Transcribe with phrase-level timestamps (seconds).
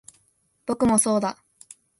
[0.65, 1.37] 僕もそうだ